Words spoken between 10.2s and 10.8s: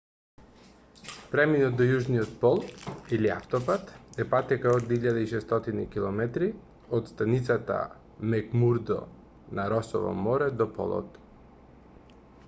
море до